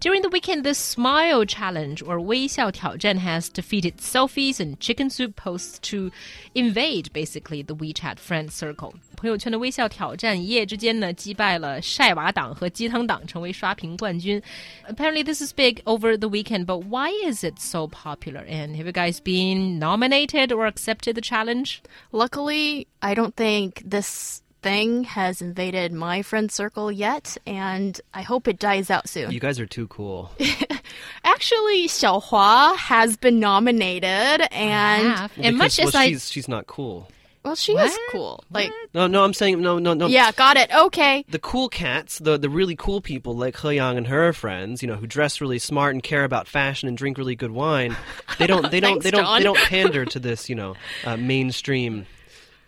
[0.00, 5.78] During the weekend, the Smile Challenge or 微笑挑战 has defeated selfies and chicken soup posts
[5.90, 6.10] to
[6.52, 8.92] invade basically the WeChat friend circle.
[9.16, 14.42] 朋友圈的微笑挑战一夜之间呢，击败了晒娃党和鸡汤党，成为刷屏冠军。
[14.86, 18.44] Apparently, this is big over the weekend, but why is it so popular?
[18.46, 21.78] And have you guys been nominated or accepted the challenge?
[22.10, 28.47] Luckily, I don't think this thing has invaded my friend circle yet, and I hope
[28.47, 29.31] it dies out soon.
[29.31, 30.31] You guys are too cool.
[31.23, 35.31] Actually, Xiaohua has been nominated, and Have.
[35.37, 37.09] And much Because, as well, I she's she's not cool.
[37.43, 38.43] well, she is cool.
[38.51, 40.07] Like, No, no, I'm saying no, no, no.
[40.07, 40.69] yeah, got it.
[40.75, 41.23] Okay.
[41.29, 44.87] The cool cats, the the really cool people like He Yang and her friends, you
[44.87, 47.95] know, who dress really smart and care about fashion and drink really good wine,
[48.37, 49.39] they don't, they don't, Thanks, they don't, John.
[49.39, 50.75] they don't pander to this, you know,
[51.05, 52.05] uh, mainstream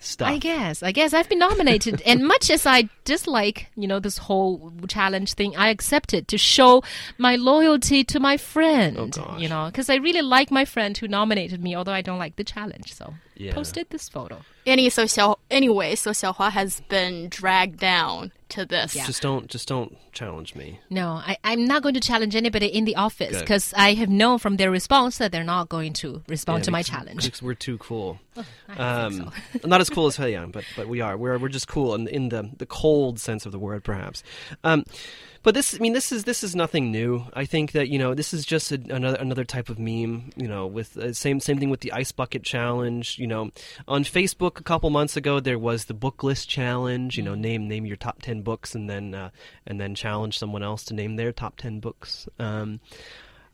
[0.01, 0.29] stuff.
[0.29, 0.83] I guess.
[0.83, 5.33] I guess I've been nominated, and much as I dislike, you know, this whole challenge
[5.33, 6.83] thing, I accept it to show
[7.17, 9.17] my loyalty to my friend.
[9.19, 9.37] Oh.
[9.37, 12.35] You know, because I really like my friend who nominated me, although I don't like
[12.35, 12.93] the challenge.
[12.93, 13.53] So Yeah.
[13.53, 14.41] posted this photo.
[14.65, 18.93] Any so Xiao, anyway, so Xiaohua has been dragged down to this.
[18.93, 20.79] Just don't, just don't challenge me.
[20.91, 24.37] No, I, I'm not going to challenge anybody in the office because I have known
[24.37, 27.23] from their response that they're not going to respond Yeah, to my challenge.
[27.25, 28.19] Because we're too cool.
[28.37, 29.31] I think Um,
[29.65, 31.17] not as cool as He Yang, but but we are.
[31.17, 34.23] We're we're just cool in in the the cold sense of the word, perhaps.
[34.63, 34.83] Um,
[35.43, 37.25] but this, I mean, this is this is nothing new.
[37.33, 40.31] I think that you know this is just a, another another type of meme.
[40.35, 43.17] You know, with uh, same same thing with the ice bucket challenge.
[43.17, 43.49] You know,
[43.87, 47.17] on Facebook a couple months ago there was the book list challenge.
[47.17, 49.31] You know, name name your top ten books and then uh,
[49.65, 52.27] and then challenge someone else to name their top ten books.
[52.37, 52.79] Um,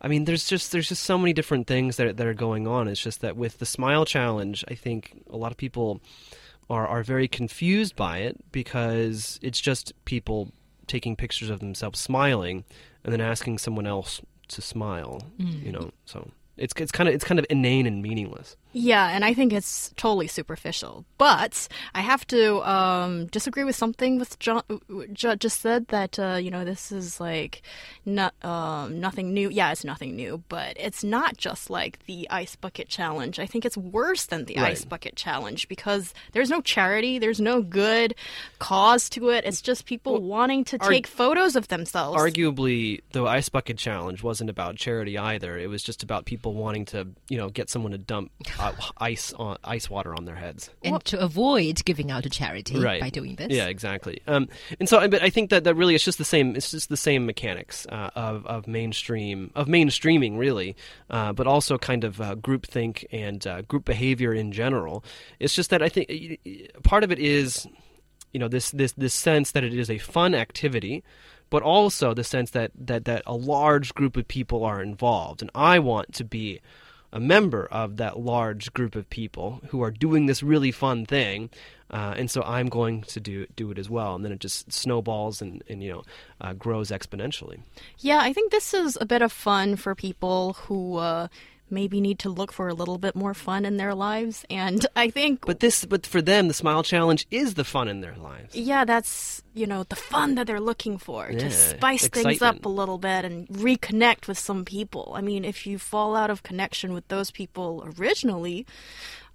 [0.02, 2.90] I mean, there's just there's just so many different things that that are going on.
[2.90, 6.02] It's just that with the smile challenge, I think a lot of people
[6.70, 10.52] are are very confused by it because it's just people
[10.88, 12.64] taking pictures of themselves smiling
[13.04, 15.22] and then asking someone else to smile.
[15.38, 15.72] You mm.
[15.74, 18.56] know, so it's it's kind of it's kind of inane and meaningless.
[18.80, 21.04] Yeah, and I think it's totally superficial.
[21.18, 24.62] But I have to um, disagree with something with John
[25.16, 27.64] just said that uh, you know this is like
[28.06, 29.50] not um, nothing new.
[29.50, 33.40] Yeah, it's nothing new, but it's not just like the ice bucket challenge.
[33.40, 34.72] I think it's worse than the Right.
[34.74, 38.14] ice bucket challenge because there's no charity, there's no good
[38.60, 39.44] cause to it.
[39.44, 42.22] It's just people wanting to arg- take photos of themselves.
[42.22, 45.58] Arguably, the ice bucket challenge wasn't about charity either.
[45.58, 48.32] It was just about people wanting to you know get someone to dump
[48.98, 50.70] ice on ice water on their heads.
[50.84, 53.02] and to avoid giving out to charity right.
[53.02, 53.50] by doing this.
[53.50, 54.22] Yeah, exactly.
[54.28, 56.56] Um, and so, but I think that that really it's just the same.
[56.56, 60.76] It's just the same mechanics uh, of of mainstream of mainstreaming, really,
[61.10, 65.04] uh, but also kind of uh, groupthink and uh, group behavior in general.
[65.40, 67.68] It's just that I think y- y- part of it is,
[68.34, 71.04] you know, this this this sense that it is a fun activity.
[71.50, 75.50] But also the sense that, that, that a large group of people are involved, and
[75.56, 76.60] I want to be
[77.12, 81.50] a member of that large group of people who are doing this really fun thing,
[81.90, 84.72] uh, and so I'm going to do do it as well, and then it just
[84.72, 86.04] snowballs and, and you know
[86.42, 87.60] uh, grows exponentially.
[88.00, 91.28] Yeah, I think this is a bit of fun for people who uh,
[91.70, 94.46] maybe need to look for a little bit more fun in their lives.
[94.50, 98.02] And I think, But this, but for them, the Smile Challenge is the fun in
[98.02, 98.56] their lives.
[98.56, 102.66] yeah, that's, you know, the fun that they're looking for Yeah, to spice things up
[102.66, 105.14] a little bit and reconnect with some people.
[105.16, 108.66] I mean, if you fall out of connection with those people originally,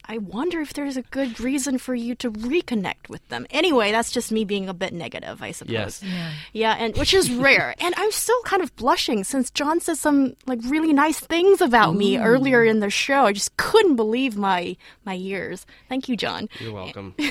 [0.05, 3.47] I wonder if there's a good reason for you to reconnect with them.
[3.51, 5.73] Anyway, that's just me being a bit negative, I suppose.
[5.73, 6.03] Yes.
[6.03, 6.33] Yeah.
[6.53, 7.75] Yeah, and which is rare.
[7.79, 11.95] and I'm still kind of blushing since John said some like really nice things about
[11.95, 13.27] me earlier in the show.
[13.27, 15.67] I just couldn't believe my my ears.
[15.89, 16.49] Thank you, John.
[16.61, 17.15] You're welcome.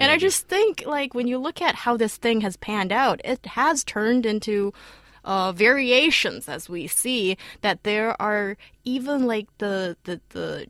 [0.00, 3.20] And I just think like when you look at how this thing has panned out,
[3.24, 4.72] it has turned into
[5.24, 10.66] uh, variations as we see that there are even like the the the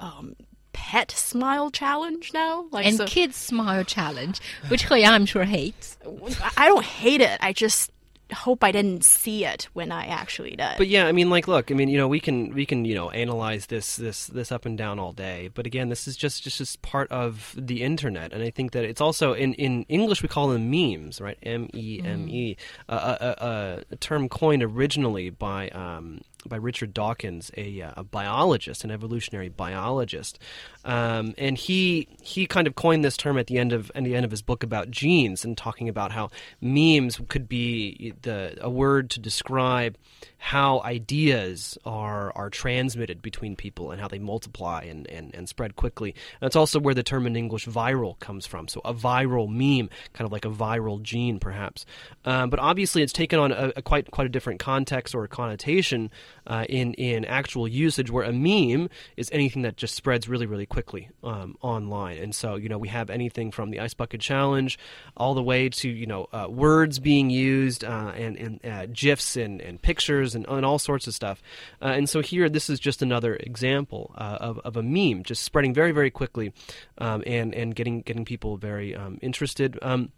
[0.00, 0.34] um,
[0.74, 2.66] pet smile challenge now.
[2.70, 5.96] Like And so- kids smile challenge, which He I'm sure hates.
[6.58, 7.38] I don't hate it.
[7.40, 7.90] I just
[8.32, 10.76] hope I didn't see it when I actually did.
[10.78, 12.94] But yeah, I mean, like, look, I mean, you know, we can we can you
[12.94, 15.50] know analyze this this this up and down all day.
[15.54, 18.84] But again, this is just just just part of the internet, and I think that
[18.84, 21.38] it's also in in English we call them memes, right?
[21.42, 22.56] M E M E,
[22.88, 28.04] a- a a- a term coined originally by um, by Richard Dawkins, a, uh, a
[28.04, 30.38] biologist, an evolutionary biologist,
[30.84, 34.14] um, and he he kind of coined this term at the end of at the
[34.14, 36.30] end of his book about genes, and talking about how
[36.60, 39.96] memes could be the a word to describe
[40.38, 45.74] how ideas are are transmitted between people and how they multiply and, and, and spread
[45.74, 46.14] quickly.
[46.40, 48.68] And it's also where the term in English viral comes from.
[48.68, 51.86] So a viral meme, kind of like a viral gene, perhaps.
[52.26, 56.10] Um, but obviously, it's taken on a, a, quite quite a different context or connotation
[56.46, 60.66] uh, in in actual usage, where a meme is anything that just spreads really really
[60.66, 62.18] quickly um, online.
[62.18, 64.78] And so you know we have anything from the ice bucket challenge
[65.16, 69.36] all the way to you know uh, words being used uh, and, and uh, gifs
[69.36, 71.42] and, and pictures and, and all sorts of stuff.
[71.80, 75.42] Uh, and so here, this is just another example uh, of, of a meme just
[75.42, 76.52] spreading very, very quickly
[76.98, 79.78] um, and, and getting, getting people very um, interested.
[79.82, 80.10] Um,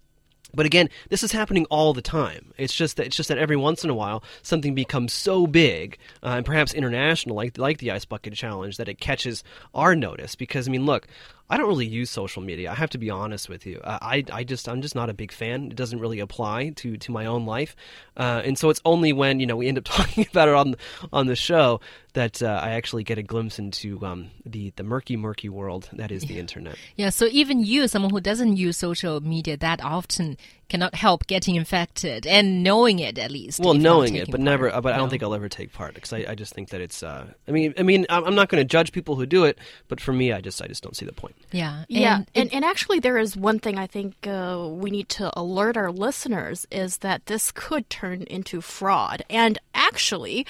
[0.54, 2.52] but again, this is happening all the time.
[2.56, 5.98] It's just that it's just that every once in a while something becomes so big
[6.22, 9.44] uh, and perhaps international, like like the ice bucket challenge, that it catches
[9.74, 10.34] our notice.
[10.34, 11.06] Because I mean, look,
[11.48, 12.70] I don't really use social media.
[12.70, 13.80] I have to be honest with you.
[13.82, 15.70] Uh, I, I just I'm just not a big fan.
[15.70, 17.76] It doesn't really apply to, to my own life,
[18.16, 20.74] uh, and so it's only when you know we end up talking about it on
[21.12, 21.80] on the show
[22.14, 26.10] that uh, I actually get a glimpse into um, the the murky murky world that
[26.10, 26.40] is the yeah.
[26.40, 26.76] internet.
[26.96, 27.10] Yeah.
[27.10, 30.36] So even you, someone who doesn't use social media that often,
[30.68, 33.60] cannot help getting infected and knowing it at least.
[33.60, 34.40] Well, knowing it, but part.
[34.40, 34.70] never.
[34.70, 34.92] But no.
[34.92, 37.02] I don't think I'll ever take part because I, I just think that it's.
[37.02, 39.58] Uh, I mean, I mean, I'm not going to judge people who do it,
[39.88, 41.35] but for me, I just I just don't see the point.
[41.52, 41.84] Yeah.
[41.88, 42.16] yeah.
[42.16, 45.76] And, and, and actually, there is one thing I think uh, we need to alert
[45.76, 49.22] our listeners is that this could turn into fraud.
[49.30, 50.46] And actually,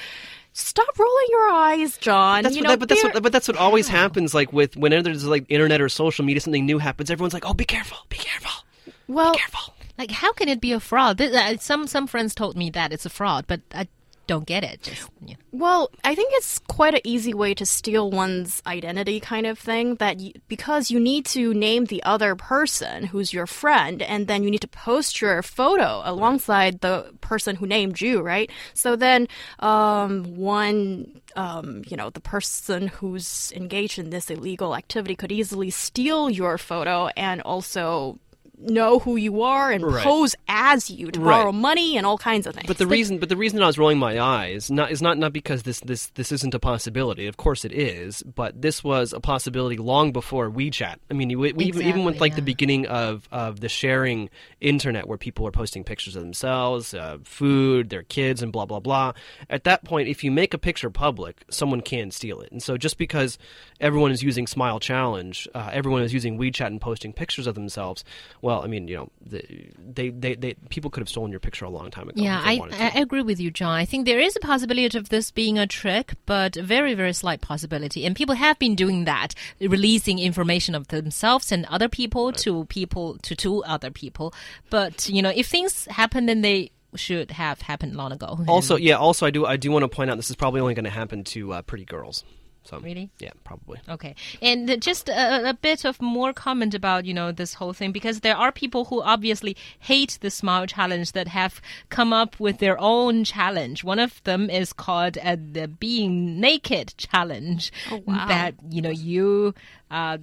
[0.58, 2.42] Stop rolling your eyes, John.
[2.42, 4.32] That's you what, know, that, but that's what, but that's what always happens.
[4.32, 7.10] Like with whenever there's like internet or social media, something new happens.
[7.10, 8.64] Everyone's like, "Oh, be careful, be careful,
[9.06, 11.20] well, be careful." like, how can it be a fraud?
[11.20, 13.86] Uh, Some some friends told me that it's a fraud, but I
[14.26, 14.82] don't get it.
[14.82, 15.08] Just.
[15.52, 19.96] Well, I think it's quite an easy way to steal one's identity, kind of thing.
[19.96, 24.42] That you, because you need to name the other person who's your friend, and then
[24.42, 28.50] you need to post your photo alongside the person who named you, right?
[28.74, 29.28] So then,
[29.60, 35.70] um, one, um, you know, the person who's engaged in this illegal activity could easily
[35.70, 38.18] steal your photo and also
[38.58, 40.02] know who you are and Right.
[40.04, 41.38] pose as you to Right.
[41.38, 42.66] borrow money and all kinds of things.
[42.66, 45.32] But the reason, but the reason I was rolling my eyes not is not not
[45.32, 47.26] because this this this isn't a possibility.
[47.26, 50.96] Of course it is, but this was a possibility long before WeChat.
[51.10, 54.30] I mean, we, we even, even with Exactly, like the beginning of of the sharing
[54.60, 58.80] internet, where people are posting pictures of themselves, uh, food, their kids, and blah blah
[58.80, 59.12] blah.
[59.50, 62.50] At that point, if you make a picture public, someone can steal it.
[62.52, 63.38] And so, just because
[63.80, 68.02] everyone is using Smile Challenge, uh, everyone is using WeChat and posting pictures of themselves.
[68.46, 69.42] Well, I mean, you know, the,
[69.76, 72.22] they, they they people could have stolen your picture a long time ago.
[72.22, 72.60] Yeah, I.
[72.70, 73.72] I agree with you, John.
[73.72, 77.12] I think there is a possibility of this being a trick, but a very, very
[77.12, 78.06] slight possibility.
[78.06, 83.18] And people have been doing that, releasing information of themselves and other people to people
[83.22, 84.32] to to other people.
[84.70, 88.38] But you know, if things happen, then they should have happened long ago.
[88.46, 88.94] Also, yeah.
[88.94, 89.44] Also, I do.
[89.44, 91.62] I do want to point out this is probably only going to happen to uh,
[91.62, 92.22] pretty girls.
[92.66, 93.10] So Really?
[93.18, 93.80] yeah, probably.
[93.88, 97.92] Okay, and just a, a bit of more comment about you know this whole thing
[97.92, 102.58] because there are people who obviously hate the smile challenge that have come up with
[102.58, 103.84] their own challenge.
[103.84, 107.72] One of them is called uh, the being naked challenge.
[107.90, 108.26] Oh, wow.
[108.28, 109.54] That you know you.
[109.90, 110.18] Uh,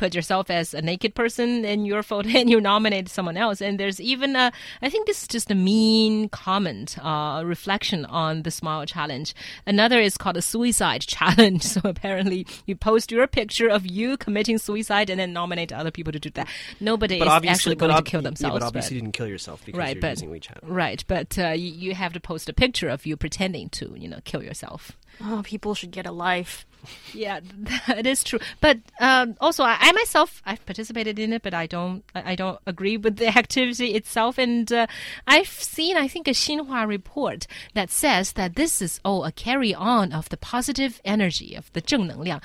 [0.00, 3.60] Put yourself as a naked person in your photo, and you nominate someone else.
[3.60, 4.50] And there's even a,
[4.80, 9.34] I think this is just a mean comment, uh, reflection on the smile challenge.
[9.66, 11.62] Another is called a suicide challenge.
[11.64, 16.12] So apparently, you post your picture of you committing suicide and then nominate other people
[16.14, 16.48] to do that.
[16.80, 18.54] Nobody But is obviously, actually going to kill yeah, themselves.
[18.58, 20.60] but obviously, you didn't kill yourself because Right, you're but- using WeChat.
[20.62, 24.08] right, but uh, you, you have to post a picture of you pretending to, you
[24.08, 24.96] know, kill yourself.
[25.20, 26.64] oh, people should get a life
[27.13, 27.39] Yeah,
[27.87, 28.39] that is true.
[28.61, 32.35] But um, also, I, I myself I've participated in it, but I don't I I
[32.35, 34.37] don't agree with the activity itself.
[34.37, 34.85] And uh,
[35.25, 39.73] I've seen I think a Xinhua report that says that this is oh a carry
[39.73, 42.39] on of the positive energy of the 正能量,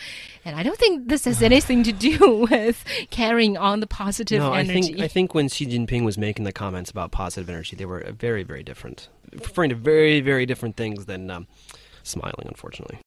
[0.44, 4.52] and I don't think this has anything to do with carrying on the positive No,
[4.54, 4.82] I energy.
[4.94, 8.02] think I think when Xi Jinping was making the comments about positive energy, they were
[8.18, 11.46] very, very different, referring to very, very different things than um,
[12.04, 12.46] smiling.
[12.46, 12.98] Unfortunately.